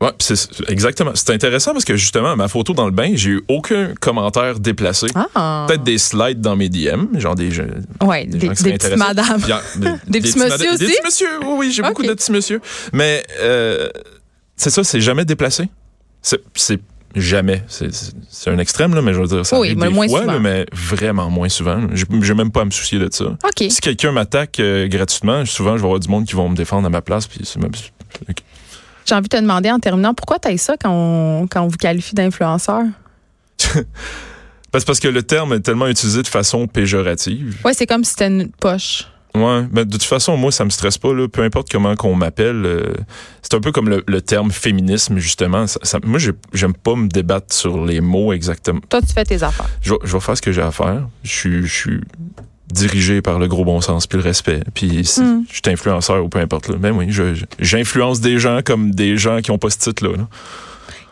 Ouais, 0.00 0.12
pis 0.16 0.24
c'est 0.34 0.70
exactement. 0.70 1.10
C'est 1.14 1.30
intéressant 1.30 1.72
parce 1.72 1.84
que 1.84 1.94
justement, 1.94 2.34
ma 2.34 2.48
photo 2.48 2.72
dans 2.72 2.86
le 2.86 2.90
bain, 2.90 3.10
j'ai 3.14 3.30
eu 3.30 3.42
aucun 3.48 3.92
commentaire 4.00 4.58
déplacé. 4.58 5.08
Ah. 5.34 5.66
Peut-être 5.68 5.82
des 5.82 5.98
slides 5.98 6.40
dans 6.40 6.56
mes 6.56 6.70
DM, 6.70 7.18
genre 7.18 7.34
des, 7.34 7.50
gens- 7.50 7.64
Ouais, 8.02 8.24
des 8.24 8.38
des, 8.38 8.46
gens 8.46 8.62
des 8.62 8.72
petites 8.78 8.96
madames. 8.96 9.42
Des 10.08 10.20
petits 10.20 10.38
messieurs 10.38 10.58
Des 10.58 10.84
aussi? 10.84 10.86
petits 10.86 11.04
monsieur, 11.04 11.28
oui, 11.42 11.54
oui, 11.58 11.72
j'ai 11.72 11.82
beaucoup 11.82 12.02
de 12.02 12.14
petits 12.14 12.32
monsieur. 12.32 12.62
Mais 12.94 13.22
euh, 13.40 13.90
c'est 14.56 14.70
ça, 14.70 14.84
c'est 14.84 15.02
jamais 15.02 15.26
déplacé. 15.26 15.68
C'est 16.22 16.80
jamais. 17.14 17.62
C'est- 17.68 17.90
un 18.48 18.58
extrême, 18.58 18.94
là, 18.94 19.02
mais 19.02 19.12
je 19.14 19.20
veux 19.20 19.26
dire, 19.26 19.44
ça 19.46 19.58
Oui, 19.58 19.68
arrive 19.68 19.80
des 19.80 19.88
moins 19.88 20.08
fois, 20.08 20.20
souvent. 20.20 20.32
là, 20.32 20.38
mais 20.38 20.66
vraiment 20.72 21.30
moins 21.30 21.48
souvent. 21.48 21.80
J'ai 21.92 22.04
j'ai 22.22 22.34
même 22.34 22.50
pas 22.50 22.62
à 22.62 22.64
me 22.64 22.70
soucier 22.70 22.98
de 22.98 23.08
ça. 23.12 23.24
Si 23.58 23.80
quelqu'un 23.80 24.12
m'attaque 24.12 24.58
euh, 24.60 24.88
gratuitement, 24.88 25.44
souvent, 25.44 25.72
je 25.76 25.82
vais 25.82 25.86
avoir 25.86 26.00
du 26.00 26.08
monde 26.08 26.24
qui 26.26 26.34
vont 26.34 26.48
me 26.48 26.56
défendre 26.56 26.86
à 26.86 26.90
ma 26.90 27.02
place. 27.02 27.26
Puis 27.26 27.40
c'est 27.44 27.60
même- 27.60 27.70
ok. 28.28 28.36
J'ai 29.06 29.14
envie 29.14 29.28
de 29.28 29.36
te 29.36 29.40
demander 29.40 29.70
en 29.70 29.78
terminant 29.80 30.14
pourquoi 30.14 30.38
tu 30.38 30.56
ça 30.58 30.76
quand 30.76 30.90
on, 30.92 31.46
quand 31.48 31.62
on 31.62 31.68
vous 31.68 31.76
qualifie 31.78 32.14
d'influenceur? 32.14 32.82
Parce 34.72 34.84
parce 34.84 35.00
que 35.00 35.08
le 35.08 35.22
terme 35.24 35.54
est 35.54 35.60
tellement 35.60 35.88
utilisé 35.88 36.22
de 36.22 36.28
façon 36.28 36.68
péjorative. 36.68 37.56
Ouais, 37.64 37.74
c'est 37.74 37.86
comme 37.86 38.04
si 38.04 38.10
c'était 38.12 38.28
une 38.28 38.48
poche. 38.50 39.08
Ouais, 39.34 39.62
mais 39.72 39.84
de 39.84 39.90
toute 39.92 40.02
façon, 40.02 40.36
moi, 40.36 40.50
ça 40.50 40.64
me 40.64 40.70
stresse 40.70 40.98
pas, 40.98 41.14
là. 41.14 41.28
Peu 41.28 41.42
importe 41.42 41.70
comment 41.70 41.94
qu'on 41.94 42.14
m'appelle. 42.16 42.62
euh, 42.66 42.92
c'est 43.42 43.54
un 43.54 43.60
peu 43.60 43.70
comme 43.72 43.88
le, 43.88 44.02
le 44.06 44.20
terme 44.20 44.50
féminisme, 44.50 45.18
justement. 45.18 45.66
Ça, 45.66 45.78
ça- 45.84 45.98
moi, 46.04 46.18
j'ai- 46.18 46.32
j'aime 46.52 46.74
pas 46.74 46.94
me 46.96 47.06
débattre 47.08 47.54
sur 47.54 47.84
les 47.84 48.00
mots 48.00 48.32
exactement. 48.32 48.80
Toi, 48.88 49.00
tu 49.02 49.12
fais 49.12 49.24
tes 49.24 49.42
affaires. 49.42 49.68
Je, 49.82 49.94
je 50.02 50.12
vais 50.12 50.20
faire 50.20 50.36
ce 50.36 50.42
que 50.42 50.50
j'ai 50.52 50.62
à 50.62 50.72
faire. 50.72 51.06
Je 51.22 51.30
suis, 51.30 51.62
je 51.66 51.72
suis 51.74 52.00
dirigé 52.72 53.20
par 53.22 53.38
le 53.38 53.48
gros 53.48 53.64
bon 53.64 53.80
sens 53.80 54.06
puis 54.06 54.18
le 54.18 54.24
respect. 54.24 54.62
Puis 54.74 55.04
si 55.04 55.20
Mm. 55.22 55.44
je 55.48 55.54
suis 55.54 55.62
influenceur 55.72 56.24
ou 56.24 56.28
peu 56.28 56.38
importe. 56.38 56.68
Là. 56.68 56.76
Ben 56.78 56.92
oui, 56.92 57.08
j'influence 57.58 58.20
des 58.20 58.38
gens 58.38 58.60
comme 58.64 58.92
des 58.92 59.16
gens 59.16 59.40
qui 59.40 59.50
ont 59.50 59.58
pas 59.58 59.70
ce 59.70 59.78
titre-là. 59.78 60.16
là. 60.16 60.28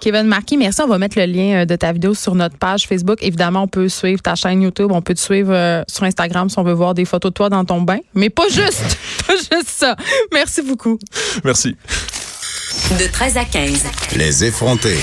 Kevin 0.01 0.25
Marquis, 0.25 0.57
merci. 0.57 0.81
On 0.83 0.87
va 0.87 0.99
mettre 0.99 1.19
le 1.19 1.27
lien 1.27 1.63
euh, 1.63 1.65
de 1.65 1.77
ta 1.77 1.93
vidéo 1.93 2.15
sur 2.15 2.35
notre 2.35 2.57
page 2.57 2.87
Facebook. 2.87 3.19
Évidemment, 3.23 3.63
on 3.63 3.69
peut 3.69 3.89
suivre 3.89 4.23
ta 4.23 4.35
chaîne 4.35 4.63
YouTube. 4.63 4.91
On 4.93 5.03
peut 5.03 5.15
te 5.15 5.21
suivre 5.21 5.53
euh, 5.53 5.83
sur 5.89 6.05
Instagram 6.05 6.49
si 6.49 6.59
on 6.59 6.63
veut 6.63 6.73
voir 6.73 6.95
des 6.95 7.05
photos 7.05 7.31
de 7.31 7.35
toi 7.35 7.49
dans 7.49 7.65
ton 7.65 7.81
bain. 7.81 7.99
Mais 8.15 8.31
pas 8.31 8.49
juste, 8.49 8.99
pas 9.27 9.35
juste 9.35 9.69
ça. 9.69 9.97
Merci 10.33 10.63
beaucoup. 10.63 10.99
Merci. 11.45 11.77
De 12.99 13.11
13 13.11 13.37
à 13.37 13.45
15. 13.45 13.85
Les 14.17 14.45
effrontés. 14.45 14.99